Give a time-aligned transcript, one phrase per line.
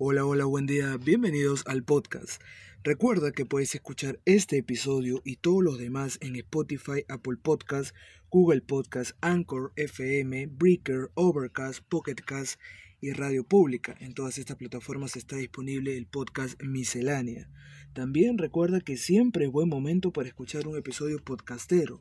[0.00, 2.40] Hola, hola, buen día, bienvenidos al podcast.
[2.84, 7.96] Recuerda que puedes escuchar este episodio y todos los demás en Spotify, Apple Podcast,
[8.30, 12.60] Google Podcast, Anchor, FM, Breaker, Overcast, Pocketcast
[13.00, 13.96] y Radio Pública.
[13.98, 17.50] En todas estas plataformas está disponible el podcast Miscelánea.
[17.92, 22.00] También recuerda que siempre es buen momento para escuchar un episodio podcastero.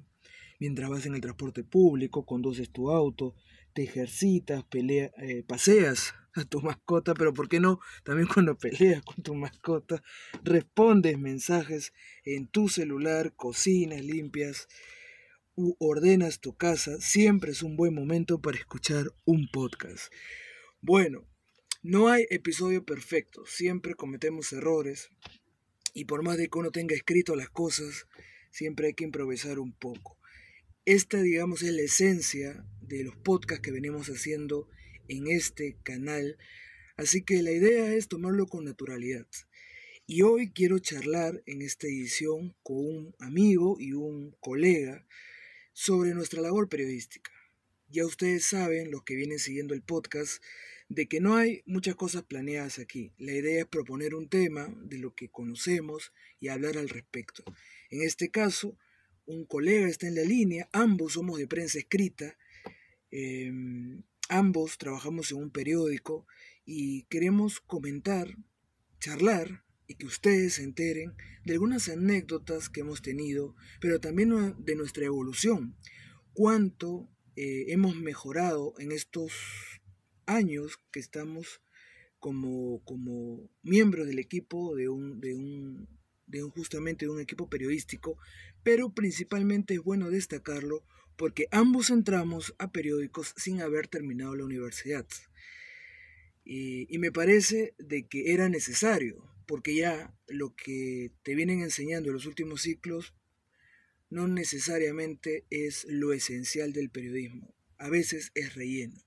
[0.59, 3.33] Mientras vas en el transporte público, conduces tu auto,
[3.77, 7.79] te ejercitas, eh, paseas a tu mascota, pero ¿por qué no?
[8.03, 10.01] También cuando peleas con tu mascota,
[10.43, 14.67] respondes mensajes en tu celular, cocinas, limpias
[15.53, 20.11] u ordenas tu casa, siempre es un buen momento para escuchar un podcast.
[20.81, 21.27] Bueno,
[21.83, 25.11] no hay episodio perfecto, siempre cometemos errores
[25.93, 28.07] y por más de que uno tenga escrito las cosas,
[28.49, 30.17] siempre hay que improvisar un poco.
[30.87, 34.69] Esta, digamos, es la esencia de los podcasts que venimos haciendo
[35.09, 36.37] en este canal,
[36.95, 39.27] así que la idea es tomarlo con naturalidad.
[40.05, 45.05] Y hoy quiero charlar en esta edición con un amigo y un colega
[45.73, 47.33] sobre nuestra labor periodística.
[47.89, 50.41] Ya ustedes saben, los que vienen siguiendo el podcast,
[50.87, 53.11] de que no hay muchas cosas planeadas aquí.
[53.17, 57.43] La idea es proponer un tema de lo que conocemos y hablar al respecto.
[57.89, 58.77] En este caso,
[59.27, 62.37] un colega está en la línea, ambos somos de prensa escrita,
[63.11, 66.25] em, ambos trabajamos en un periódico
[66.65, 68.35] y queremos comentar,
[68.99, 74.75] charlar y que ustedes se enteren de algunas anécdotas que hemos tenido, pero también de
[74.75, 75.77] nuestra evolución,
[76.33, 79.31] cuánto eh, hemos mejorado en estos
[80.25, 81.61] años que estamos
[82.19, 85.87] como, como miembros del equipo de un, de un,
[86.27, 88.17] de un justamente de un equipo periodístico,
[88.63, 90.83] pero principalmente es bueno destacarlo
[91.17, 95.05] porque ambos entramos a periódicos sin haber terminado la universidad.
[96.45, 102.13] Y, me parece de que era necesario, porque ya lo que te vienen enseñando en
[102.13, 103.13] los últimos ciclos
[104.09, 109.03] no necesariamente es lo esencial del periodismo, a veces es relleno.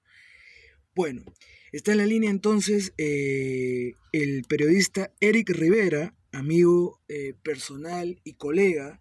[0.94, 1.25] Bueno,
[1.73, 9.01] está en la línea entonces eh, el periodista Eric Rivera, amigo eh, personal y colega.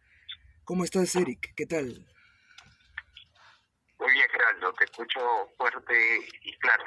[0.63, 1.53] ¿Cómo estás, Eric?
[1.55, 2.05] ¿Qué tal?
[3.99, 5.19] Muy bien, Geraldo, te escucho
[5.57, 5.93] fuerte
[6.43, 6.83] y claro.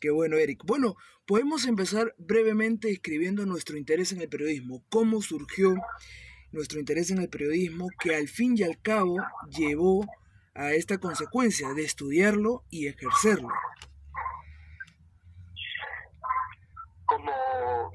[0.00, 0.62] Qué bueno, Eric.
[0.64, 0.96] Bueno,
[1.26, 4.84] podemos empezar brevemente escribiendo nuestro interés en el periodismo.
[4.88, 5.74] ¿Cómo surgió
[6.50, 9.16] nuestro interés en el periodismo que al fin y al cabo
[9.50, 10.04] llevó
[10.54, 13.48] a esta consecuencia de estudiarlo y ejercerlo?
[17.06, 17.92] Como,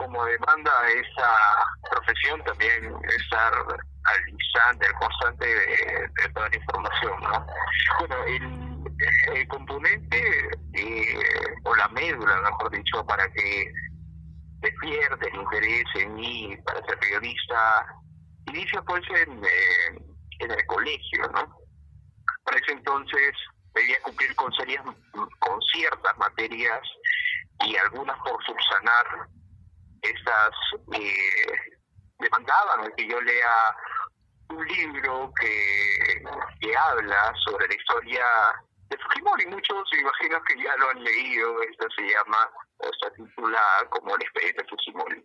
[0.00, 1.30] como demanda esa
[1.90, 7.20] profesión también estar al instante, al constante de, toda la información.
[7.20, 7.46] ¿no?
[7.98, 11.18] Bueno, el, componente eh,
[11.64, 13.72] o la médula, mejor dicho, para que
[14.60, 17.86] despierte el interés en mí para ser periodista,
[18.46, 19.98] inicia pues en, eh,
[20.40, 21.56] el colegio, ¿no?
[22.44, 23.32] Para ese entonces
[23.74, 26.80] debía cumplir con, serias, con ciertas materias
[27.66, 29.28] y algunas por subsanar
[30.02, 30.50] estas
[30.92, 31.78] eh,
[32.18, 33.76] demandaban que yo lea
[34.50, 36.22] un libro que,
[36.60, 38.26] que habla sobre la historia
[38.88, 39.46] de Fujimori.
[39.46, 41.62] Muchos me imagino que ya lo han leído.
[41.62, 42.50] Esta se llama,
[42.80, 45.24] está titulada como El expediente Fujimori.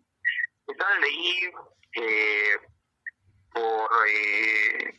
[0.67, 1.53] La leí
[1.93, 2.57] eh,
[3.53, 4.93] por, eh,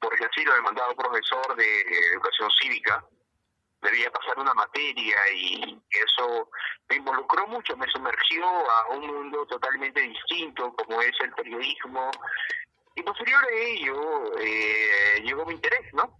[0.00, 3.04] por ejercicio de mandado profesor de educación cívica
[3.82, 6.50] debía pasar una materia y eso
[6.88, 12.10] me involucró mucho, me sumergió a un mundo totalmente distinto como es el periodismo.
[12.94, 16.18] Y posterior a ello eh, llegó mi interés, ¿no?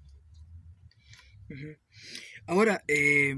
[2.46, 3.34] Ahora, eh,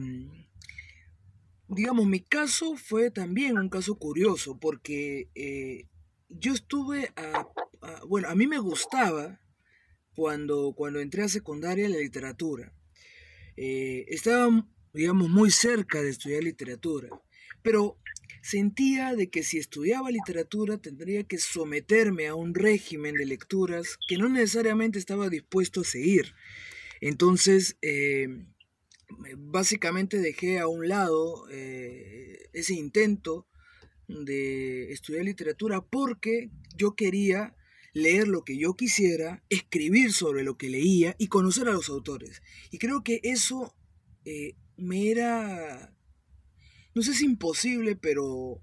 [1.69, 5.87] digamos, mi caso fue también un caso curioso porque eh,
[6.29, 7.47] yo estuve a,
[8.09, 9.41] bueno, a mí me gustaba
[10.15, 12.73] cuando, cuando entré a secundaria la literatura
[13.61, 17.09] eh, estaba, digamos, muy cerca de estudiar literatura,
[17.61, 17.99] pero
[18.41, 24.17] sentía de que si estudiaba literatura tendría que someterme a un régimen de lecturas que
[24.17, 26.35] no necesariamente estaba dispuesto a seguir.
[27.01, 28.29] Entonces, eh,
[29.37, 33.49] básicamente dejé a un lado eh, ese intento
[34.07, 37.57] de estudiar literatura porque yo quería
[37.93, 42.43] leer lo que yo quisiera, escribir sobre lo que leía y conocer a los autores.
[42.71, 43.75] Y creo que eso
[44.25, 45.95] eh, me era,
[46.95, 48.61] no sé si imposible, pero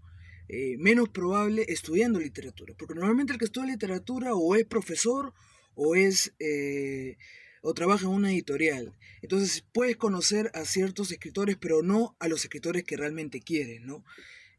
[0.48, 2.76] eh, menos probable estudiando literatura.
[2.78, 5.34] Porque normalmente el que estudia literatura o es profesor
[5.74, 7.18] o es, eh,
[7.62, 8.96] o trabaja en una editorial.
[9.22, 14.06] Entonces puedes conocer a ciertos escritores, pero no a los escritores que realmente quieres, ¿no?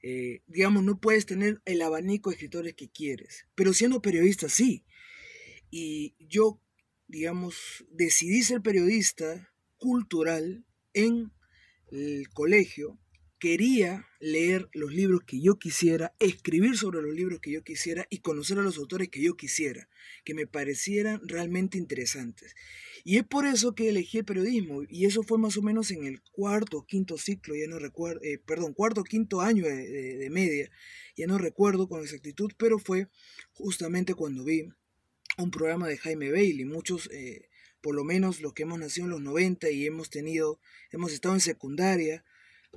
[0.08, 4.84] Eh, digamos, no puedes tener el abanico de escritores que quieres, pero siendo periodista sí.
[5.68, 6.60] Y yo,
[7.08, 11.32] digamos, decidí ser periodista cultural en
[11.90, 13.00] el colegio
[13.38, 18.18] quería leer los libros que yo quisiera, escribir sobre los libros que yo quisiera y
[18.18, 19.88] conocer a los autores que yo quisiera,
[20.24, 22.54] que me parecieran realmente interesantes.
[23.04, 26.04] Y es por eso que elegí el periodismo, y eso fue más o menos en
[26.04, 30.28] el cuarto o quinto ciclo, ya no recuerdo, eh, perdón, cuarto o quinto año de,
[30.30, 30.70] media,
[31.16, 33.08] ya no recuerdo con exactitud, pero fue
[33.52, 34.68] justamente cuando vi
[35.38, 37.08] un programa de Jaime Bailey, muchos...
[37.12, 37.48] Eh,
[37.82, 40.58] por lo menos los que hemos nacido en los 90 y hemos tenido,
[40.90, 42.24] hemos estado en secundaria,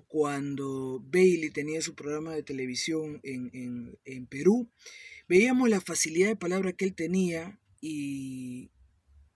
[0.07, 4.69] cuando Bailey tenía su programa de televisión en, en, Perú,
[5.27, 8.71] veíamos la facilidad de palabra que él tenía y,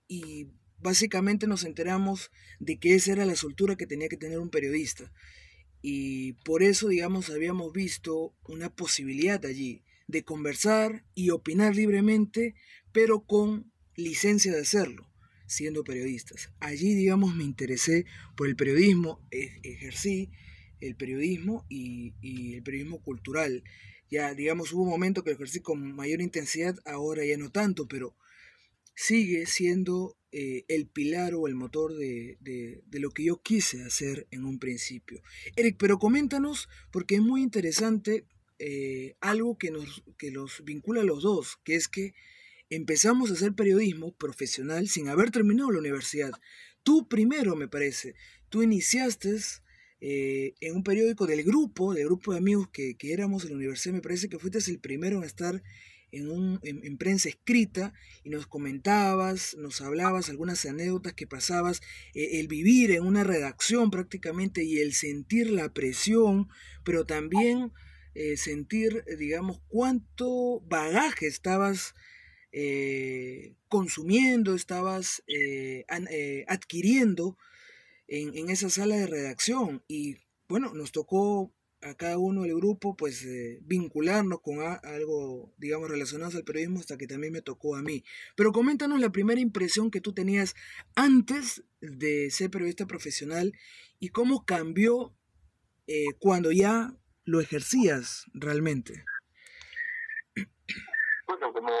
[0.08, 2.30] y básicamente nos enteramos
[2.60, 5.12] de que esa era la soltura que tenía que tener un periodista.
[5.80, 12.54] Y por eso, digamos, habíamos visto una posibilidad allí de conversar y opinar libremente,
[12.92, 15.10] pero con licencia de hacerlo,
[15.46, 16.50] siendo periodistas.
[16.60, 18.06] Allí, digamos, me interesé
[18.36, 20.30] por el periodismo, e, ejercí
[20.80, 22.12] el periodismo y,
[22.54, 23.64] el periodismo cultural.
[24.10, 27.88] Ya, digamos, hubo un momento que lo ejercí con mayor intensidad, ahora ya no tanto,
[27.88, 28.16] pero
[28.94, 32.38] sigue siendo eh, el pilar o el motor de,
[32.92, 35.22] lo que yo quise hacer en un principio.
[35.56, 38.26] Eric, pero coméntanos, porque es muy interesante
[38.58, 42.14] eh, algo que, nos, que los vincula a los dos, que es que
[42.70, 46.32] empezamos a hacer periodismo profesional sin haber terminado la universidad.
[46.82, 48.14] Tú primero, me parece,
[48.48, 49.36] tú iniciaste
[50.06, 53.94] eh, en un periódico del grupo, del grupo de amigos que, éramos en la universidad,
[53.94, 55.62] me parece que fuiste el primero en estar
[56.12, 61.80] en, un, en, prensa escrita y nos comentabas, nos hablabas algunas anécdotas que pasabas,
[62.12, 66.48] eh, el vivir en una redacción prácticamente y el sentir la presión,
[66.84, 67.72] pero también
[68.14, 71.94] eh, sentir, digamos, cuánto bagaje estabas
[73.68, 75.24] consumiendo, estabas
[76.46, 77.38] adquiriendo
[78.08, 79.82] en, esa sala de redacción.
[79.88, 80.16] Y
[80.48, 81.52] bueno, nos tocó
[81.82, 86.96] a cada uno del grupo pues eh, vincularnos con algo, digamos, relacionado al periodismo hasta
[86.96, 88.04] que también me tocó a mí.
[88.36, 90.54] Pero coméntanos la primera impresión que tú tenías
[90.96, 93.52] antes de ser periodista profesional
[94.00, 95.14] y cómo cambió
[95.86, 99.04] eh, cuando ya lo ejercías realmente.
[101.26, 101.72] Bueno, como,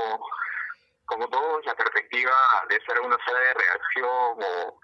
[1.04, 2.32] como todos, la perspectiva
[2.68, 4.78] de ser una sala de redacción o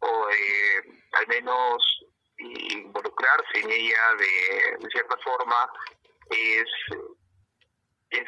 [0.00, 1.82] o eh, al menos
[2.38, 5.70] involucrarse en ella de, cierta forma
[6.30, 6.68] es,
[8.10, 8.26] es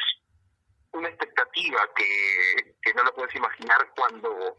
[0.92, 4.56] una expectativa que, que no lo puedes imaginar cuando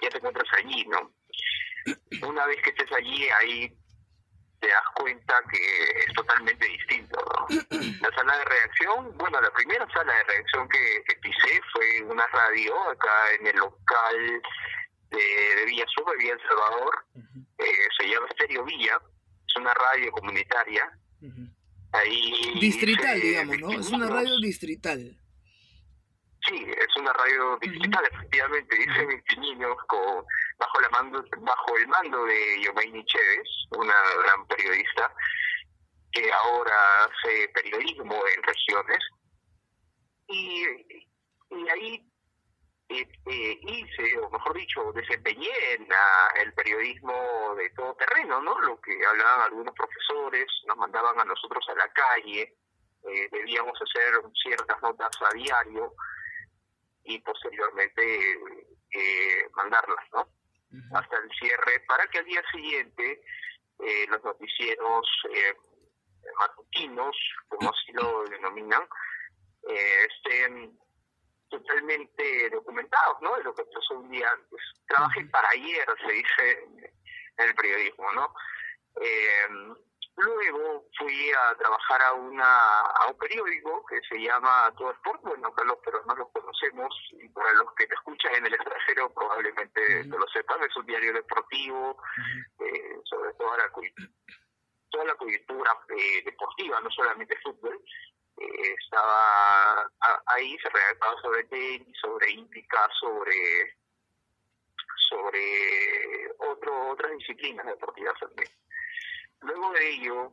[0.00, 1.12] ya te encuentras allí, ¿no?
[2.28, 3.72] Una vez que estés allí, ahí
[4.60, 7.18] te das cuenta que es totalmente distinto.
[7.48, 12.26] La sala de reacción, bueno, la primera sala de reacción que, que pisé fue una
[12.26, 14.42] radio acá en el local
[15.10, 17.04] de, Villa Sur, de Villa El Salvador,
[17.58, 19.00] eh, se llama Estéreo Villa,
[19.46, 20.90] es una radio comunitaria.
[21.92, 23.70] Ahí distrital, digamos, ¿no?
[23.72, 25.20] Es una radio distrital.
[26.48, 30.24] Sí, es una radio distrital, efectivamente, dice niños con,
[30.58, 33.94] bajo, la mando, bajo el mando de Yomaini Chévez, una
[34.24, 35.12] gran periodista,
[36.12, 38.98] que ahora hace periodismo en regiones.
[40.28, 40.64] Y,
[41.50, 42.09] y ahí
[42.90, 45.86] eh, hice, o mejor dicho, desempeñé en
[46.42, 48.58] el periodismo de todo terreno, ¿no?
[48.60, 52.56] Lo que hablaban algunos profesores, nos mandaban a nosotros a la calle,
[53.02, 55.94] eh, debíamos hacer ciertas notas a diario
[57.04, 58.32] y posteriormente
[58.92, 60.28] eh, mandarlas, ¿no?
[60.94, 63.22] Hasta el cierre, para que al día siguiente
[63.78, 65.08] eh, los noticieros
[66.38, 67.16] matutinos,
[67.48, 68.82] como así lo denominan,
[69.62, 70.78] estén
[71.50, 73.36] totalmente documentados, ¿no?
[73.36, 74.60] De lo que pasó un día antes.
[74.86, 76.68] Trabajé para ayer, se dice
[77.36, 78.34] en el periodismo, ¿no?
[79.00, 79.74] Eh,
[80.16, 85.52] luego fui a trabajar a una a un periódico que se llama Todo Sport, bueno,
[85.52, 90.04] Carlos, pero no lo conocemos, y para los que te escuchan en el extranjero probablemente
[90.06, 91.96] no lo sepan, es un diario deportivo
[92.58, 93.70] eh, sobre toda la,
[94.90, 97.80] toda la coyuntura eh, deportiva, no solamente fútbol,
[98.40, 99.90] estaba
[100.26, 103.76] ahí, se redactaba sobre tenis, sobre hípica, sobre
[105.10, 108.48] sobre otro, otras disciplinas deportivas también.
[109.40, 110.32] Luego de ello,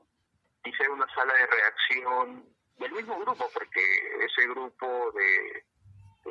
[0.63, 2.45] hice una sala de reacción
[2.77, 3.81] del mismo grupo, porque
[4.21, 5.65] ese grupo de,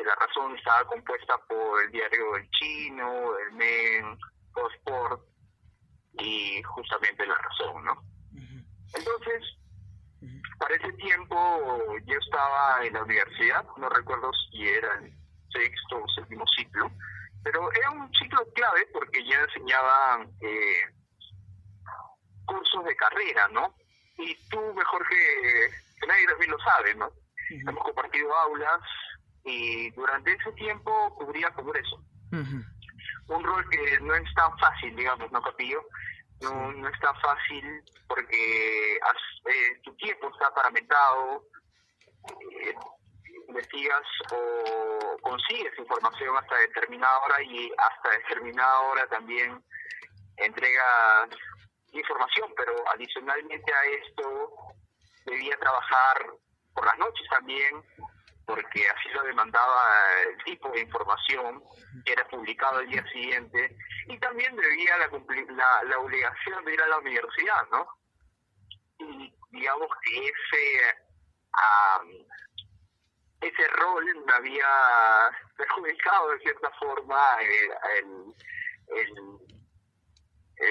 [0.04, 4.18] La Razón estaba compuesta por el diario El Chino, el Men,
[4.78, 5.22] Sport
[6.18, 8.02] y justamente La Razón, ¿no?
[8.94, 9.42] Entonces,
[10.58, 11.36] para ese tiempo
[12.04, 15.12] yo estaba en la universidad, no recuerdo si era el
[15.52, 16.90] sexto o séptimo ciclo,
[17.42, 20.82] pero era un ciclo clave porque ya enseñaban eh,
[22.46, 23.74] cursos de carrera, ¿no?
[24.18, 27.10] Y tú mejor que, nadie también lo sabe, ¿no?
[27.50, 28.80] Hemos compartido aulas
[29.44, 32.02] y durante ese tiempo cubría Congreso.
[32.32, 35.82] Un rol que no es tan fácil, digamos, ¿no, Capillo?
[36.40, 38.98] No, no es tan fácil porque
[39.48, 41.44] eh, tu tiempo está paramentado,
[42.62, 42.74] eh,
[43.48, 49.62] investigas o consigues información hasta determinada hora y hasta determinada hora también
[50.36, 51.28] entregas
[51.92, 54.50] información, pero adicionalmente a esto
[55.24, 56.26] debía trabajar
[56.74, 57.82] por las noches también,
[58.46, 59.82] porque así lo demandaba
[60.28, 61.62] el tipo de información
[62.04, 63.76] que era publicado el día siguiente,
[64.08, 67.88] y también debía la, la, la obligación de ir a la universidad, ¿no?
[68.98, 70.94] Y digamos que ese
[73.40, 74.66] ese rol me había
[75.56, 78.34] perjudicado de cierta forma el,
[78.96, 79.14] el,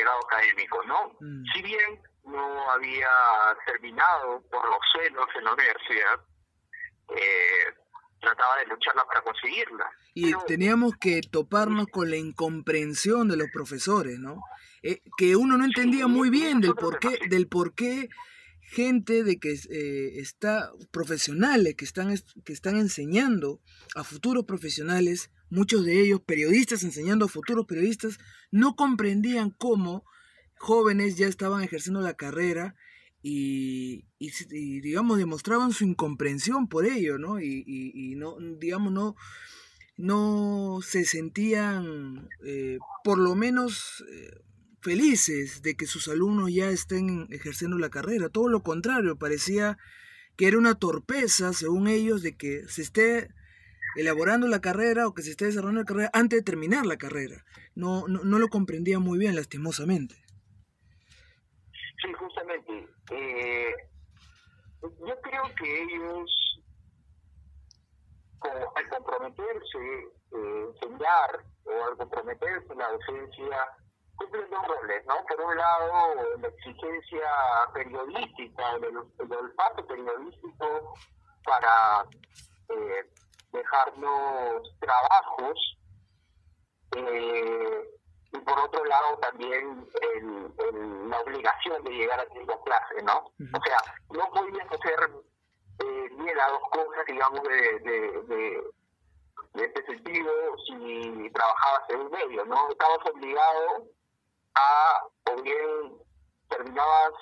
[0.01, 1.15] grado académico, ¿no?
[1.19, 1.43] Mm.
[1.53, 3.09] Si bien no había
[3.65, 6.19] terminado por los celos en la universidad,
[7.15, 7.73] eh,
[8.19, 9.89] trataba de lucharla para conseguirla.
[10.15, 14.41] Y teníamos que toparnos con la incomprensión de los profesores, ¿no?
[14.81, 18.09] Eh, que uno no entendía muy bien del por qué, del por qué
[18.67, 23.61] gente de que eh, está profesionales que están que están enseñando
[23.95, 28.17] a futuros profesionales muchos de ellos periodistas enseñando a futuros periodistas
[28.51, 30.03] no comprendían cómo
[30.57, 32.75] jóvenes ya estaban ejerciendo la carrera
[33.21, 39.15] y, y, digamos demostraban su incomprensión por ello no y, y no digamos no
[39.97, 44.41] no se sentían eh, por lo menos eh,
[44.85, 48.29] felices de que sus alumnos ya estén ejerciendo la carrera.
[48.29, 49.77] Todo lo contrario, parecía
[50.37, 53.29] que era una torpeza, según ellos, de que se esté
[53.95, 57.43] elaborando la carrera o que se esté desarrollando la carrera antes de terminar la carrera.
[57.73, 60.15] No, no, no lo comprendía muy bien, lastimosamente.
[62.01, 62.87] Sí, justamente.
[63.11, 63.73] Eh,
[64.83, 66.61] yo creo que ellos,
[68.75, 69.79] al comprometerse,
[70.31, 73.57] eh, enseñar o al comprometerse la docencia,
[74.15, 75.15] cumplen dos roles, ¿no?
[75.25, 77.29] Por un lado, la exigencia
[77.73, 80.93] periodística, del, olfato periodístico
[81.43, 82.05] para
[82.69, 83.09] eh,
[83.51, 85.77] dejarnos trabajos,
[86.95, 87.89] eh,
[88.31, 93.17] y por otro lado también el, la obligación de llegar a tiempo a clase, ¿no?
[93.19, 93.77] O sea,
[94.09, 95.09] no podías hacer
[95.79, 98.63] eh, bien las dos cosas, digamos, de, de, de,
[99.53, 100.31] de este sentido
[100.67, 102.69] si trabajabas en un medio, ¿no?
[102.69, 103.85] Estabas obligado
[104.55, 105.97] a o bien
[106.49, 107.13] terminabas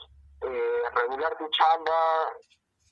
[0.42, 2.34] eh, regular tu chamba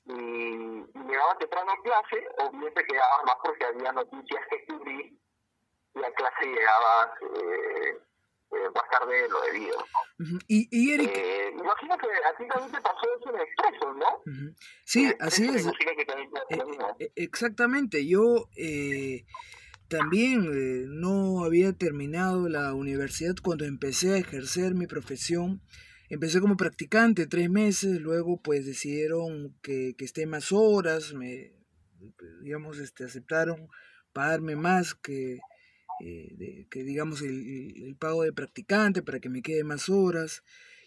[0.04, 4.66] y, y llegabas temprano a clase o bien te quedabas más porque había noticias que
[4.66, 5.12] cubrir
[5.94, 7.98] y a clase llegabas eh,
[8.52, 9.84] eh, más tarde de lo debido.
[10.48, 11.10] Y, y Eric...
[11.14, 14.22] Eh, imagino que a ti también te pasó eso en Expreso, ¿no?
[14.84, 15.66] Sí, así es.
[16.98, 18.48] Eh, exactamente, yo...
[18.56, 19.24] Eh,
[19.92, 25.60] también eh, no había terminado la universidad cuando empecé a ejercer mi profesión.
[26.08, 31.52] Empecé como practicante tres meses, luego pues decidieron que, que esté más horas, me,
[32.42, 33.68] digamos, este, aceptaron
[34.14, 35.40] pagarme más que,
[36.00, 40.42] eh, que digamos, el, pago de practicante para que me quede más horas.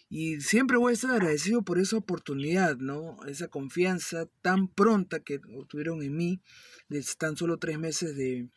[0.08, 3.18] Y siempre voy a estar agradecido por esa oportunidad, ¿no?
[3.26, 6.40] Esa confianza tan pronta que tuvieron en mí,
[6.88, 8.48] de tan solo tres meses de,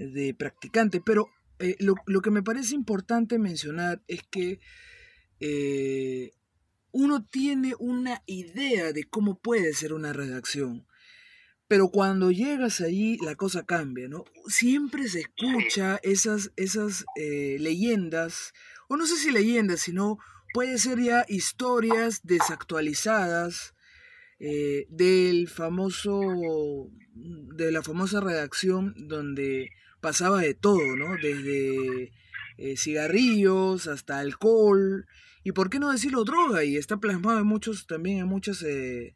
[0.00, 1.00] de practicante.
[1.00, 4.60] Pero eh, lo, lo, que me parece importante mencionar es que
[5.40, 6.32] eh,
[6.90, 10.86] uno tiene una idea de cómo puede ser una redacción.
[11.68, 14.24] Pero cuando llegas allí la cosa cambia, ¿no?
[14.46, 18.54] Siempre se escucha esas, esas eh, leyendas,
[18.88, 20.18] o no sé si leyendas, sino
[20.52, 23.74] puede ser ya historias desactualizadas
[24.88, 26.18] del famoso,
[27.14, 29.68] de la famosa redacción donde
[30.00, 31.16] pasaba de todo, ¿no?
[31.16, 32.12] Desde
[32.58, 35.06] eh, cigarrillos hasta alcohol
[35.42, 39.14] y por qué no decirlo droga y está plasmado en muchos también en muchos eh,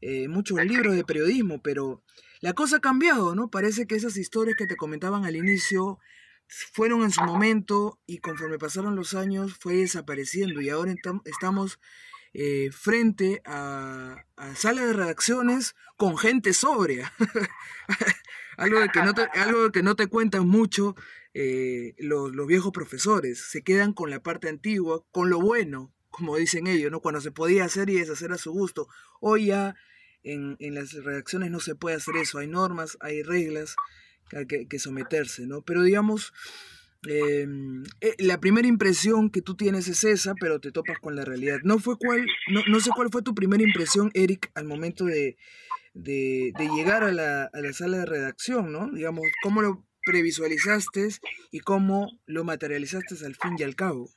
[0.00, 2.02] eh, muchos libros de periodismo, pero
[2.40, 3.50] la cosa ha cambiado, ¿no?
[3.50, 5.98] Parece que esas historias que te comentaban al inicio
[6.48, 11.80] fueron en su momento y conforme pasaron los años fue desapareciendo y ahora estamos
[12.38, 17.10] eh, frente a, a sala de redacciones con gente sobria.
[18.58, 18.78] algo,
[19.72, 20.94] que no te, cuentan mucho
[21.32, 23.42] eh, los, viejos profesores.
[23.50, 27.00] Se quedan con la parte antigua, con lo bueno, como dicen ellos, ¿no?
[27.00, 28.86] Cuando se podía hacer y deshacer a su gusto.
[29.20, 29.74] Hoy ya
[30.22, 32.36] en, las redacciones no se puede hacer eso.
[32.36, 33.76] Hay normas, hay reglas
[34.46, 35.62] que, que someterse, ¿no?
[35.62, 36.34] Pero digamos
[37.08, 37.46] eh,
[38.18, 41.58] la primera impresión que tú tienes es esa, pero te topas con la realidad.
[41.62, 45.36] No fue cuál, no, no sé cuál fue tu primera impresión, Eric, al momento de,
[45.94, 48.90] de, de llegar a la, a la, sala de redacción, ¿no?
[48.90, 51.08] Digamos, cómo lo previsualizaste
[51.50, 54.08] y cómo lo materializaste al fin y al cabo.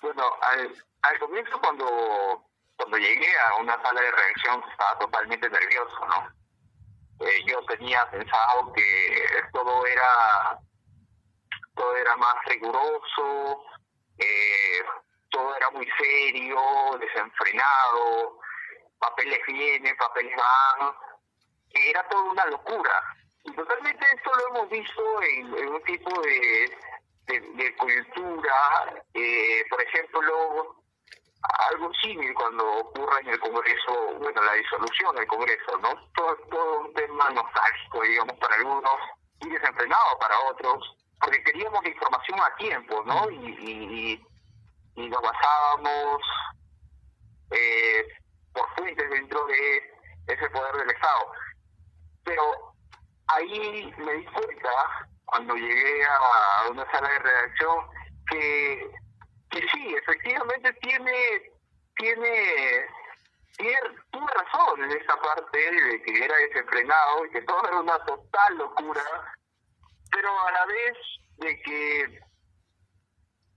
[0.00, 5.96] Bueno, al, al comienzo cuando, cuando llegué a una sala de redacción estaba totalmente nervioso,
[6.08, 6.42] ¿no?
[7.26, 8.82] Eh, yo tenía pensado que
[9.52, 10.58] todo era
[11.74, 13.64] todo era más riguroso,
[14.18, 14.82] eh,
[15.30, 16.60] todo era muy serio,
[16.98, 18.38] desenfrenado,
[18.98, 20.94] papeles vienen, papeles van,
[21.74, 23.02] era toda una locura.
[23.44, 26.78] Y totalmente esto lo hemos visto en, un tipo de,
[27.26, 30.82] de, de cultura, eh, por ejemplo,
[31.70, 35.90] algo similar cuando ocurre en el Congreso, bueno, la disolución del Congreso, ¿no?
[36.14, 39.00] Todo, todo un tema nostálgico, digamos, para algunos,
[39.40, 43.30] y desenfrenado para otros, porque queríamos la información a tiempo, ¿no?
[43.30, 44.26] Y, y,
[44.96, 46.20] y nos basábamos
[47.50, 48.06] eh,
[48.52, 49.82] por fuentes dentro de
[50.26, 51.32] ese poder del Estado.
[52.24, 52.42] Pero
[53.28, 54.70] ahí me di cuenta,
[55.24, 57.86] cuando llegué a una sala de redacción,
[58.28, 58.90] que,
[59.50, 61.52] que sí, efectivamente tiene,
[61.96, 62.86] tiene,
[63.56, 63.78] tiene,
[64.10, 68.58] tuve razón en esa parte de que era desenfrenado y que todo era una total
[68.58, 69.02] locura
[70.12, 70.96] pero a la vez
[71.38, 72.20] de que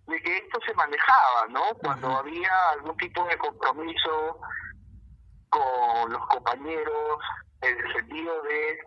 [0.07, 1.73] de que esto se manejaba, ¿no?
[1.81, 4.39] Cuando había algún tipo de compromiso
[5.49, 7.19] con los compañeros,
[7.61, 8.77] en el sentido de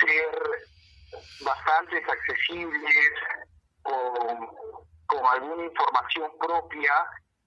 [0.00, 0.40] ser
[1.40, 3.12] bastante accesibles,
[3.82, 4.46] con,
[5.06, 6.92] con alguna información propia,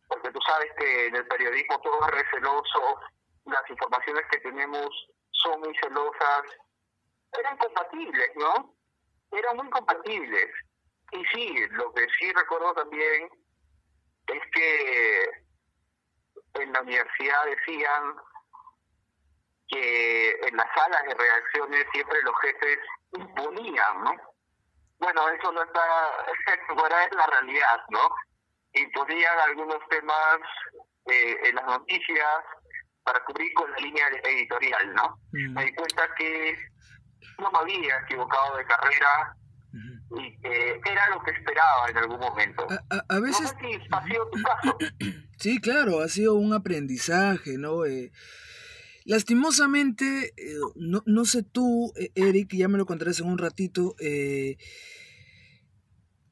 [0.08, 3.00] porque tú sabes que en el periodismo todo es receloso,
[3.46, 4.90] las informaciones que tenemos
[5.32, 6.44] son muy celosas,
[7.38, 8.74] eran compatibles, ¿no?
[9.38, 10.50] Eran muy compatibles.
[11.12, 13.30] Y sí, lo que sí recuerdo también
[14.28, 15.30] es que
[16.56, 18.16] en la universidad decían
[19.68, 22.80] que en las salas de reacciones siempre los jefes
[23.14, 24.16] imponían, ¿no?
[25.00, 25.84] Bueno, eso no está
[26.76, 28.10] fuera de la realidad, ¿no?
[28.74, 30.40] Imponían algunos temas
[31.06, 32.44] eh, en las noticias
[33.04, 35.18] para cubrir con la línea editorial, ¿no?
[35.32, 35.54] Mm.
[35.54, 36.58] Me di cuenta que
[37.40, 39.38] no me había equivocado de carrera
[40.16, 42.68] y que era lo que esperaba en algún momento.
[42.90, 43.42] A, veces...
[43.42, 44.78] No sé si ha sido tu caso.
[45.40, 47.84] Sí, claro, ha sido un aprendizaje, ¿no?
[47.84, 48.14] Eh,
[49.04, 53.96] lastimosamente, eh, no, no sé tú, eh, Eric, ya me lo contarás en un ratito,
[54.00, 54.56] eh,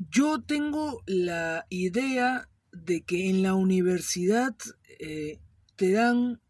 [0.10, 4.56] yo tengo la idea de que en la universidad
[5.00, 5.40] eh,
[5.76, 6.42] te dan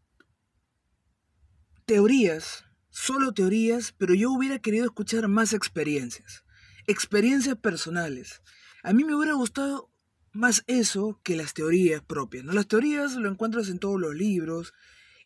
[1.84, 6.44] teorías, solo teorías, pero yo hubiera querido escuchar más experiencias,
[6.86, 8.42] experiencias personales.
[8.84, 9.90] A mí me hubiera gustado
[10.32, 12.44] más eso que las teorías propias.
[12.44, 12.52] ¿no?
[12.52, 14.74] Las teorías lo encuentras en todos los libros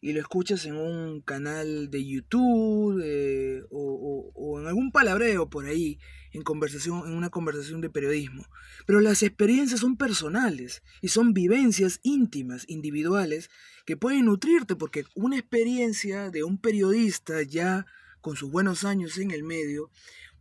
[0.00, 5.50] y lo escuchas en un canal de YouTube eh, o, o, o, en algún palabreo
[5.50, 5.98] por ahí,
[6.36, 8.46] en, conversación, en una conversación de periodismo.
[8.86, 13.50] Pero las experiencias son personales y son vivencias íntimas, individuales,
[13.84, 17.86] que pueden nutrirte porque una experiencia de un periodista ya
[18.20, 19.90] con sus buenos años en el medio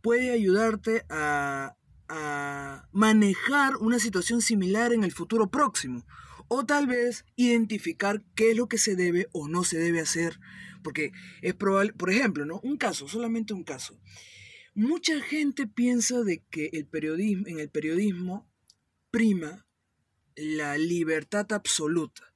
[0.02, 1.76] puede ayudarte a,
[2.08, 6.04] a manejar una situación similar en el futuro próximo
[6.48, 10.38] o tal vez identificar qué es lo que se debe o no se debe hacer,
[10.82, 12.60] porque es probable, por ejemplo, ¿no?
[12.62, 13.98] Un caso, solamente un caso.
[14.76, 18.46] Mucha gente piensa de que el periodismo, en el periodismo
[19.10, 19.66] prima
[20.34, 22.34] la libertad absoluta.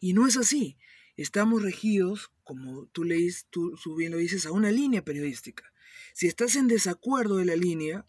[0.00, 0.78] Y no es así.
[1.18, 5.70] Estamos regidos, como tú, leís, tú, bien lo dices, a una línea periodística.
[6.14, 8.06] Si estás en desacuerdo de la línea,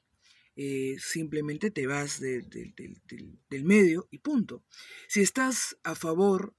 [0.55, 4.63] eh, simplemente te vas de, de, de, del medio y punto.
[5.09, 6.55] Si estás a favor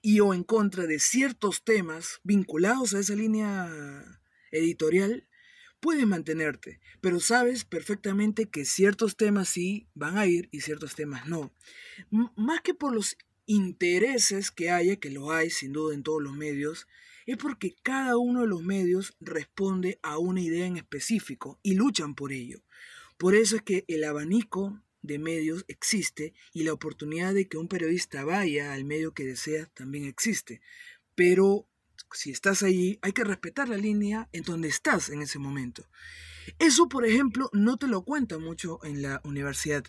[0.00, 5.26] y o en contra de ciertos temas vinculados a esa línea editorial,
[5.80, 11.26] puedes mantenerte, pero sabes perfectamente que ciertos temas sí van a ir y ciertos temas
[11.26, 11.52] no.
[12.36, 13.16] Más que por los
[13.46, 16.86] intereses que haya, que lo hay sin duda en todos los medios,
[17.26, 22.14] es porque cada uno de los medios responde a una idea en específico y luchan
[22.14, 22.62] por ello.
[23.16, 27.68] Por eso es que el abanico de medios existe y la oportunidad de que un
[27.68, 30.60] periodista vaya al medio que desea también existe.
[31.14, 31.66] Pero
[32.12, 35.84] si estás ahí, hay que respetar la línea en donde estás en ese momento.
[36.58, 39.84] Eso, por ejemplo, no te lo cuentan mucho en la universidad.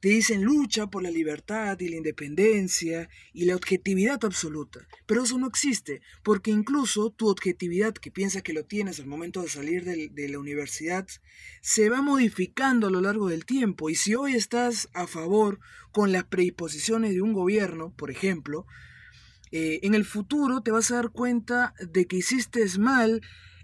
[0.00, 4.86] Te dicen lucha por la libertad y la independencia y la objetividad absoluta.
[5.06, 9.40] Pero eso no existe, porque incluso tu objetividad, que piensas que lo tienes al momento
[9.42, 11.06] de salir de, la universidad,
[11.62, 13.88] se va modificando a lo largo del tiempo.
[13.88, 15.58] Y si hoy estás a favor
[15.90, 18.66] con las predisposiciones de un gobierno, por ejemplo,
[19.56, 23.20] eh, en el futuro te vas a dar cuenta de que hiciste mal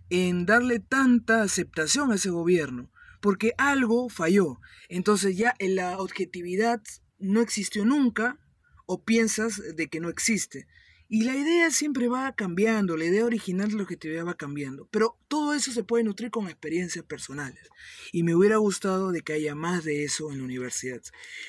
[0.09, 4.61] en darle tanta aceptación a ese gobierno, porque algo falló.
[4.89, 6.81] Entonces ya la objetividad
[7.19, 8.39] no existió nunca
[8.87, 10.69] o piensas de que no existe.
[11.09, 14.87] Y la idea siempre va cambiando, la idea original de la objetividad va cambiando.
[14.93, 17.69] Pero todo eso se puede nutrir con experiencias personales.
[18.13, 21.03] Y me hubiera gustado de que haya más de eso en la universidad.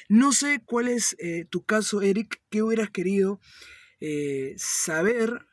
[0.10, 3.39] No sé cuál es eh, tu caso, Eric, qué hubieras querido
[4.02, 5.46] eh, saber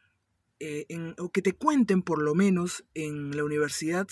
[0.59, 0.87] eh,
[1.19, 4.09] o que te cuenten por lo menos en la universidad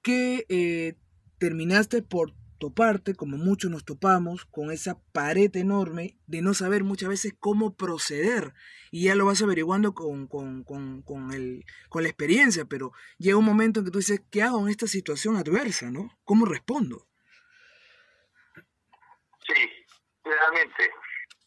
[0.00, 0.94] que eh,
[1.38, 7.08] terminaste por toparte, como muchos nos topamos, con esa pared enorme de no saber muchas
[7.10, 8.54] veces cómo proceder.
[8.90, 13.36] Y ya lo vas averiguando con, con, con, con, el, con la experiencia, pero llega
[13.36, 15.90] un momento en que tú dices, ¿qué hago en esta situación adversa?
[15.90, 16.16] ¿no?
[16.24, 17.06] ¿Cómo respondo?
[19.46, 19.84] Sí,
[20.24, 20.90] realmente.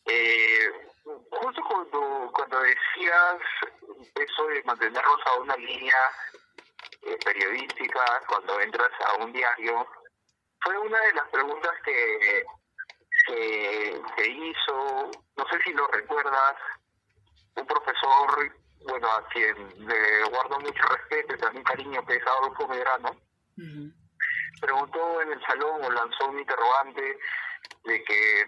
[0.05, 0.86] Eh,
[1.31, 3.37] justo cuando, cuando decías
[4.15, 5.95] eso de mantenernos a una línea
[7.03, 9.87] eh, periodística, cuando entras a un diario,
[10.61, 12.43] fue una de las preguntas que
[13.27, 16.55] se hizo, no sé si lo recuerdas,
[17.55, 18.53] un profesor,
[18.85, 23.17] bueno, a quien le guardo mucho respeto y también cariño, que es Adolfo Medrano,
[24.61, 27.17] preguntó en el salón o lanzó un interrogante
[27.83, 28.45] de que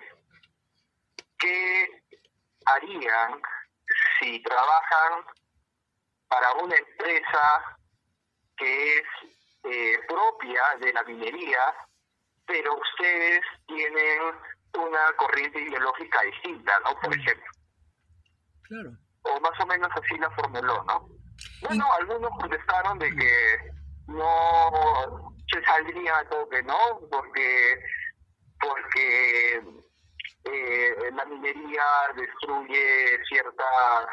[1.39, 1.98] qué
[2.73, 3.41] harían
[4.19, 5.25] si trabajan
[6.27, 7.77] para una empresa
[8.57, 9.03] que es
[9.63, 11.59] eh, propia de la minería,
[12.45, 14.19] pero ustedes tienen
[14.73, 16.99] una corriente ideológica distinta, ¿no?
[16.99, 17.19] Por mm.
[17.19, 17.51] ejemplo.
[18.63, 18.91] Claro.
[19.23, 21.09] O más o menos así la formuló, ¿no?
[21.61, 23.57] Bueno, algunos contestaron de que
[24.07, 26.77] no se saldría todo que no,
[27.09, 27.79] porque
[28.59, 29.61] porque
[30.45, 31.83] eh, la minería
[32.15, 34.07] destruye ciertas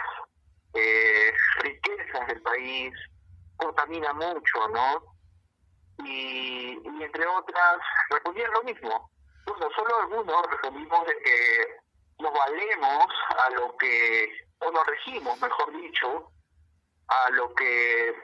[0.75, 2.93] eh, riquezas del país,
[3.57, 5.03] contamina mucho, ¿no?
[6.05, 7.79] Y, entre otras,
[8.11, 9.11] respondían lo mismo.
[9.47, 11.77] Bueno, solo algunos respondimos de que
[12.19, 13.07] nos valemos
[13.45, 16.31] a lo que, o nos regimos, mejor dicho,
[17.09, 18.15] a lo que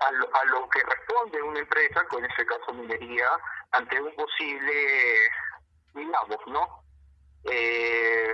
[0.00, 3.28] a lo, a lo que responde una empresa, con ese caso minería,
[3.72, 5.28] ante un posible
[5.94, 6.84] digamos, ¿no?
[7.50, 8.32] Eh,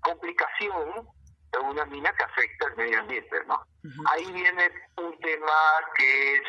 [0.00, 1.08] complicación
[1.52, 3.62] de una mina que afecta al medio ambiente, ¿no?
[4.10, 5.52] Ahí viene un tema
[5.96, 6.42] que es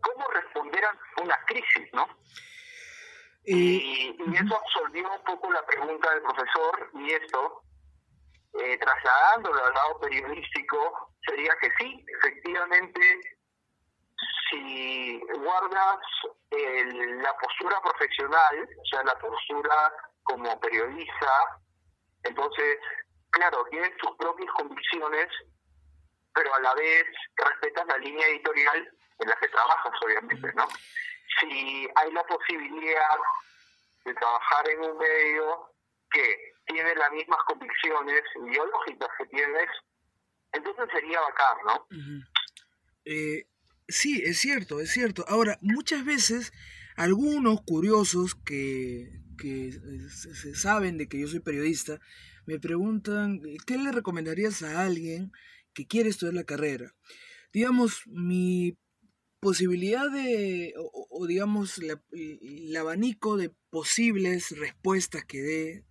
[0.00, 2.06] cómo responder a una crisis, ¿no?
[3.44, 7.62] Y, eso absolvió un poco la pregunta del profesor y esto,
[8.60, 13.00] eh, trasladándolo al lado periodístico, sería que sí, efectivamente,
[14.50, 15.98] si guardas
[16.50, 21.60] la postura profesional, o sea, la postura como periodista,
[22.22, 22.78] entonces,
[23.30, 25.28] claro, tienes tus propias convicciones,
[26.34, 27.04] pero a la vez
[27.36, 30.68] respetas la línea editorial en la que trabajas, obviamente, ¿no?
[31.40, 33.18] Si hay la posibilidad
[34.04, 35.72] de trabajar en un medio
[36.10, 39.68] que tiene las mismas convicciones ideológicas que tienes,
[40.52, 41.86] entonces sería bacán, ¿no?
[43.04, 43.46] eh,
[43.88, 45.24] Sí, es cierto, es cierto.
[45.28, 46.52] Ahora, muchas veces
[46.96, 49.72] algunos curiosos que, que
[50.10, 52.00] se saben de que yo soy periodista
[52.46, 55.32] me preguntan, ¿qué le recomendarías a alguien
[55.72, 56.94] que quiere estudiar la carrera?
[57.52, 58.76] Digamos, mi
[59.40, 61.80] posibilidad de, o, digamos,
[62.12, 65.84] el abanico de posibles respuestas que dé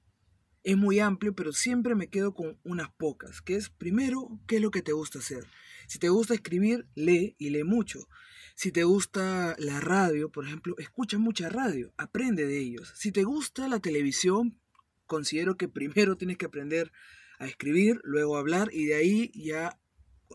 [0.64, 4.62] es muy amplio, pero siempre me quedo con unas pocas, que es primero, ¿qué es
[4.62, 5.46] lo que te gusta hacer?
[5.88, 8.08] Si te gusta escribir, lee y lee mucho.
[8.56, 12.94] Si te gusta la radio, por ejemplo, escucha mucha radio, aprende de ellos.
[12.96, 14.58] Si te gusta la televisión,
[15.06, 16.92] considero que primero tienes que aprender
[17.38, 19.80] a escribir, luego a hablar y de ahí ya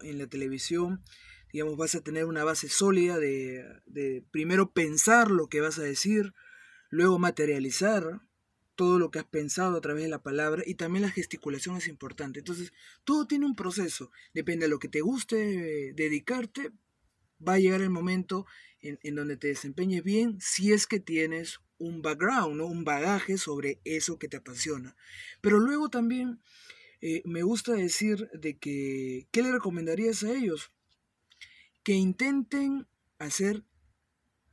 [0.03, 1.03] en la televisión,
[1.53, 5.83] digamos, vas a tener una base sólida de, de primero pensar lo que vas a
[5.83, 6.35] decir,
[6.91, 8.21] luego materializar,
[8.81, 11.87] todo lo que has pensado a través de la palabra y también la gesticulación es
[11.87, 12.39] importante.
[12.39, 12.73] Entonces,
[13.05, 14.11] todo tiene un proceso.
[14.33, 16.73] Depende de lo que te guste dedicarte,
[17.47, 18.47] va a llegar el momento
[18.81, 22.65] en, en donde te desempeñes bien si es que tienes un background, ¿no?
[22.65, 24.97] un bagaje sobre eso que te apasiona.
[25.43, 26.41] Pero luego también
[27.03, 30.73] eh, me gusta decir de que, ¿qué le recomendarías a ellos?
[31.83, 32.87] Que intenten
[33.19, 33.63] hacer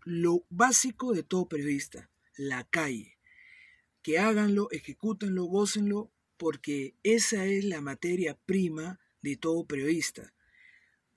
[0.04, 3.17] lo básico de todo periodista, la calle.
[4.08, 10.34] Que háganlo, ejecútenlo, gócenlo, porque esa es la materia prima de todo periodista.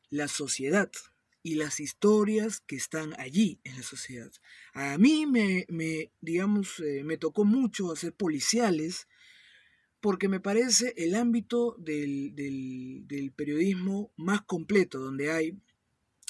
[0.08, 0.90] La sociedad
[1.44, 4.32] y las historias que están allí en la sociedad.
[4.72, 9.06] A mí me, me digamos, eh, me tocó mucho hacer policiales
[10.00, 15.56] porque me parece el ámbito del, del, periodismo más completo, donde hay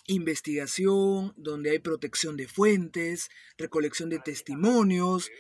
[0.09, 5.31] investigación, donde hay protección de fuentes, recolección de testimonios,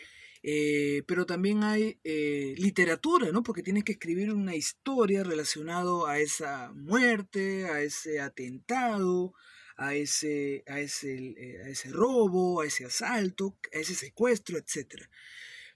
[0.42, 3.42] eh, pero también hay eh, literatura, ¿no?
[3.42, 9.34] Porque tienes que escribir una historia relacionada a esa muerte, a ese atentado,
[9.76, 15.08] a ese, a ese, eh, a ese robo, a ese asalto, a ese secuestro, etc.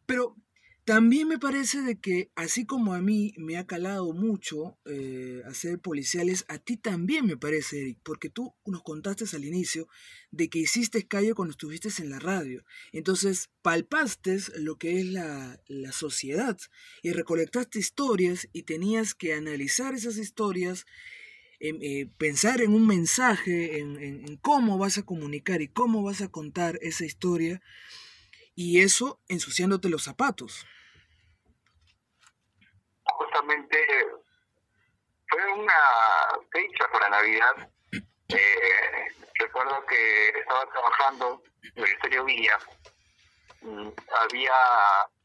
[0.06, 0.36] Pero
[0.84, 5.78] también me parece de que, así como a mí me ha calado mucho eh, hacer
[5.78, 9.88] policiales, a ti también me parece, Eric, porque tú nos contaste al inicio
[10.30, 12.64] de que hiciste calle cuando estuviste en la radio.
[12.92, 15.58] Entonces, palpaste lo que es la,
[15.92, 16.58] sociedad
[17.02, 20.84] y recolectaste historias y tenías que analizar esas historias,
[21.60, 26.28] em, eh, pensar en un mensaje, en cómo vas a comunicar y cómo vas a
[26.28, 27.62] contar esa historia
[28.54, 30.66] y eso ensuciándote los zapatos.
[33.04, 33.78] Justamente
[35.28, 35.74] fue una
[36.52, 37.70] fecha para Navidad.
[38.28, 42.58] Eh, recuerdo que estaba trabajando en el Ministerio Villa.
[43.62, 43.88] Mm,
[44.22, 44.52] había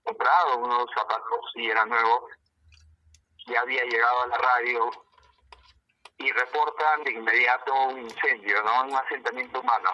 [0.04, 2.32] comprado unos zapatos y eran nuevos.
[3.48, 4.90] Ya había llegado a la radio
[6.18, 8.84] y reportan de inmediato un incendio, ¿no?
[8.84, 9.92] Un asentamiento humano.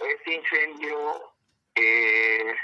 [0.00, 1.37] Ese incendio
[1.78, 2.54] eh,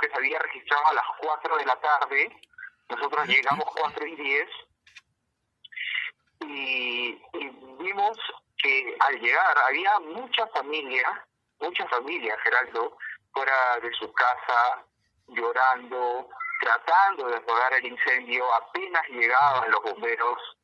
[0.00, 2.40] que se había registrado a las 4 de la tarde,
[2.88, 4.48] nosotros llegamos 4 y 10
[6.40, 7.22] y,
[7.78, 8.18] vimos
[8.58, 11.26] que al llegar había mucha familia,
[11.60, 12.96] mucha familia, Geraldo,
[13.32, 14.84] fuera de su casa,
[15.28, 16.28] llorando,
[16.60, 20.56] tratando de apagar el incendio, apenas llegaban los bomberos,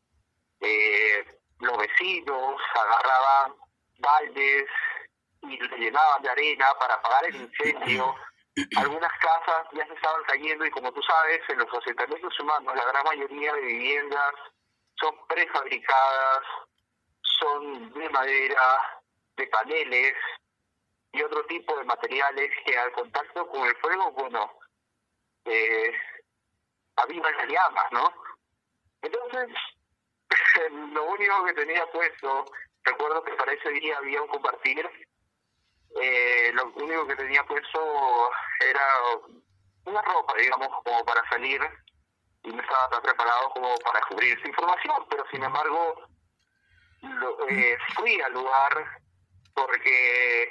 [0.60, 1.24] eh,
[1.60, 3.54] los vecinos agarraban
[3.98, 4.66] baldes,
[5.50, 8.14] y le llenaban de arena para apagar el incendio.
[8.76, 12.84] Algunas casas ya se estaban cayendo y como tú sabes, en los asentamientos humanos la
[12.84, 14.34] gran mayoría de viviendas
[15.00, 16.42] son prefabricadas,
[17.22, 19.02] son de madera,
[19.36, 20.14] de paneles
[21.12, 24.58] y otro tipo de materiales que al contacto con el fuego, bueno,
[25.44, 25.92] eh,
[26.96, 28.12] avivan las llamas, ¿no?
[29.02, 29.48] Entonces,
[30.92, 32.44] lo único que tenía puesto,
[32.84, 34.88] recuerdo que para ese día había un compartir
[36.00, 38.30] eh, lo único que tenía puesto
[38.60, 38.82] era
[39.86, 41.60] una ropa, digamos, como para salir
[42.42, 46.08] y no estaba tan preparado como para cubrir esa información, pero sin embargo
[47.48, 49.00] eh, fui al lugar
[49.54, 50.48] porque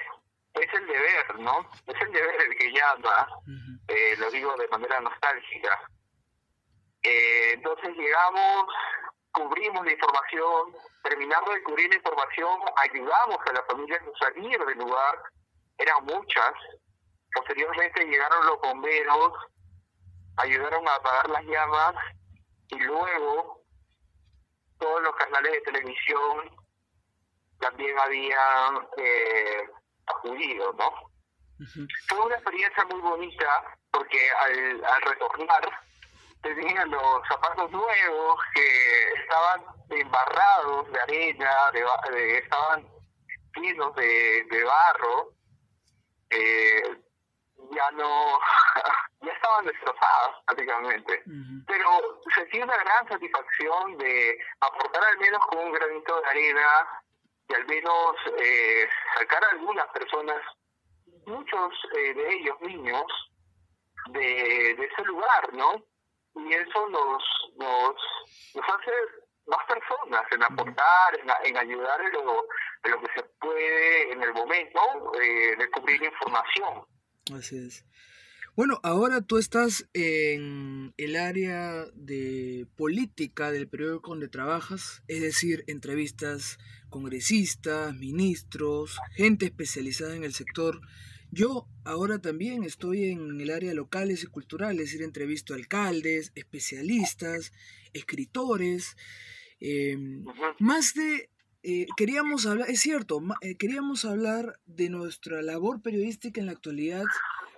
[0.53, 1.69] es el deber, ¿no?
[1.87, 3.27] Es el deber el que llama,
[3.87, 5.81] eh, lo digo de manera nostálgica.
[7.01, 8.65] Eh, entonces llegamos,
[9.33, 14.77] cubrimos la información, terminando de cubrir la información, ayudamos a las familias a salir del
[14.77, 15.23] lugar,
[15.77, 16.53] eran muchas.
[17.33, 19.33] Posteriormente llegaron los bomberos,
[20.37, 21.95] ayudaron a apagar las llamas
[22.69, 23.61] y luego
[24.79, 26.55] todos los canales de televisión
[27.59, 29.69] también habían eh,
[30.05, 30.91] acudido, ¿no?
[32.07, 35.79] Fue una experiencia muy bonita porque al, al retornar
[36.43, 42.87] tenían los zapatos nuevos que estaban embarrados de arena, de, estaban
[43.55, 45.33] llenos de, de barro,
[46.29, 47.01] eh,
[47.71, 48.39] ya no,
[49.21, 51.23] ya estaban destrozados prácticamente.
[51.65, 57.01] Pero sentí una gran satisfacción de aportar al menos con un granito de arena
[57.47, 60.41] y al menos eh, sacar a algunas personas,
[61.25, 63.05] muchos eh, de ellos niños,
[64.09, 65.81] de, de ese lugar, ¿no?
[66.35, 67.23] Y eso nos,
[67.57, 67.95] nos,
[68.55, 68.91] hace
[69.45, 72.47] más personas en aportar, en, ayudar en lo,
[72.83, 74.79] en lo, que se puede en el momento
[75.21, 76.85] eh, de cubrir información.
[77.35, 77.85] Así es.
[78.55, 85.63] Bueno, ahora tú estás en el área de política del periódico donde trabajas, es decir,
[85.65, 90.79] entrevistas congresistas, ministros, gente especializada en el sector
[91.33, 96.31] yo ahora también estoy en el área locales y culturales, es decir, entrevisto a alcaldes,
[96.35, 97.51] especialistas,
[97.93, 98.95] escritores.
[99.59, 100.23] Em,
[100.59, 101.29] más de
[101.63, 107.05] eh, queríamos hablar, es cierto, eh, queríamos hablar de nuestra labor periodística en la actualidad,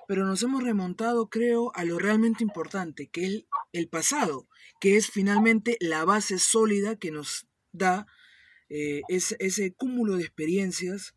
[0.08, 4.48] pero nos hemos remontado, creo, a lo realmente importante, que es el pasado,
[4.80, 8.06] que es finalmente la base sólida que nos da
[8.70, 11.15] eh, ese, ese cúmulo de experiencias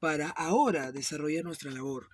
[0.00, 2.08] para ahora desarrollar nuestra labor.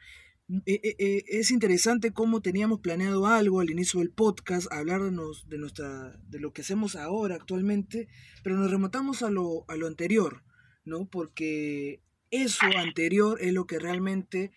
[0.49, 5.59] Eh, eh, eh, es interesante cómo teníamos planeado algo al inicio del podcast, hablarnos de,
[5.59, 8.09] nuestra, de lo que hacemos ahora actualmente,
[8.44, 10.44] pero nos remontamos a lo, a lo anterior,
[10.85, 11.09] ¿no?
[11.09, 14.53] Porque eso anterior es lo que realmente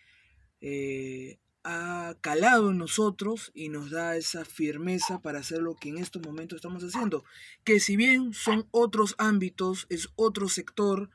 [1.64, 6.22] ha calado en nosotros y nos da esa firmeza para hacer lo que en estos
[6.22, 7.24] momentos estamos haciendo.
[7.64, 11.10] Que si bien son otros ámbitos, es otro sector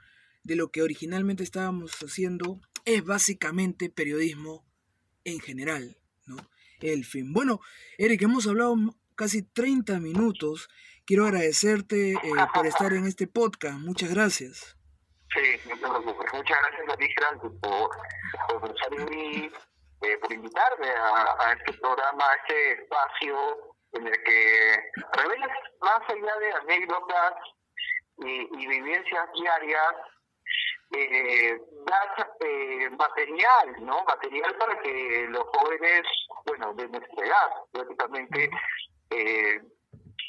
[0.44, 4.64] de lo que originalmente estábamos haciendo, es básicamente periodismo
[5.24, 6.37] en general, ¿no?
[6.80, 7.33] El fin.
[7.33, 7.61] Bueno,
[7.96, 8.76] Eric, hemos hablado
[9.14, 10.68] casi 30 minutos.
[11.07, 12.18] Quiero agradecerte eh,
[12.52, 13.78] por estar en este podcast.
[13.78, 14.76] Muchas gracias.
[15.33, 15.70] Sí.
[15.80, 17.07] Muchas gracias a ti,
[17.61, 17.90] por,
[18.61, 18.74] por
[19.12, 19.50] y
[20.02, 23.37] eh, por invitarme a, este programa, a este espacio
[23.92, 27.35] en el que revelas más allá de anécdotas
[28.18, 29.94] y vivencias diarias,
[30.94, 34.04] eh, dar eh, material, ¿no?
[34.04, 36.02] Material para que los jóvenes,
[36.46, 38.50] bueno, de nuestra edad, prácticamente,
[39.11, 39.61] eh,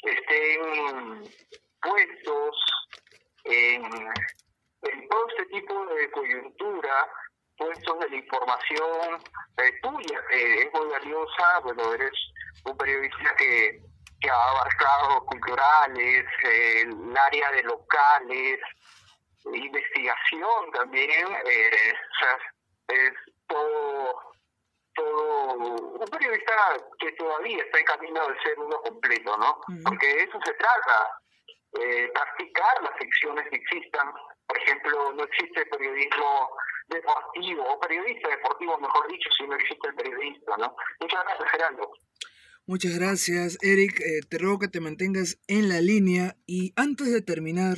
[0.02, 1.22] estén
[1.80, 2.56] puestos
[3.44, 3.82] en,
[5.08, 7.08] todo este tipo de coyuntura,
[7.56, 9.22] puestos de la información
[9.58, 10.86] eh, tuya, que es muy
[11.62, 12.12] bueno, eres
[12.64, 13.80] un periodista que,
[14.20, 18.58] que ha abarcado culturales, el área de locales,
[19.52, 22.38] investigación también, eh, o sea,
[22.88, 23.12] es
[23.46, 24.32] todo,
[24.94, 26.52] todo un periodista
[26.98, 29.60] que todavía está en camino de ser uno completo, ¿no?
[29.84, 31.20] Porque de eso se trata,
[31.80, 34.12] eh, practicar las ficciones que existan.
[34.46, 36.50] Por ejemplo, no existe periodismo
[36.88, 40.74] deportivo, o periodista deportivo, mejor dicho, si no existe el periodista, ¿no?
[41.00, 41.92] Muchas gracias, Gerardo.
[42.66, 44.00] Muchas gracias, Eric.
[44.00, 47.76] Eh, te ruego que te mantengas en la línea y antes de terminar,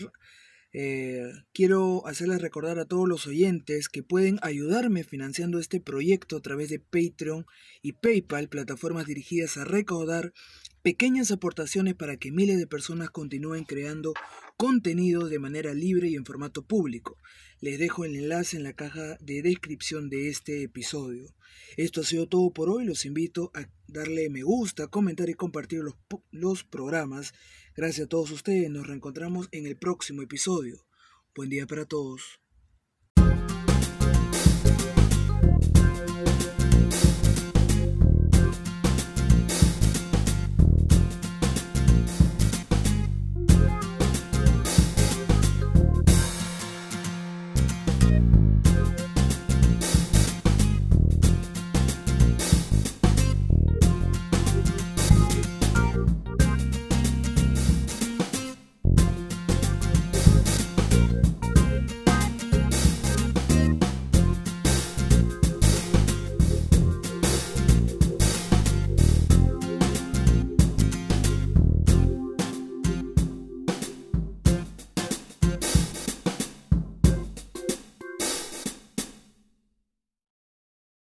[0.72, 6.40] eh, quiero hacerles recordar a todos los oyentes que pueden ayudarme financiando este proyecto a
[6.40, 7.46] través de Patreon
[7.80, 10.32] y PayPal, plataformas dirigidas a recaudar
[10.82, 14.12] pequeñas aportaciones para que miles de personas continúen creando
[14.56, 17.16] contenido de manera libre y en formato público.
[17.60, 21.34] Les dejo el enlace en la caja de descripción de este episodio.
[21.76, 22.84] Esto ha sido todo por hoy.
[22.84, 25.94] Los invito a darle me gusta, comentar y compartir los,
[26.30, 27.34] los programas
[27.78, 30.84] Gracias a todos ustedes, nos reencontramos en el próximo episodio.
[31.32, 32.40] Buen día para todos.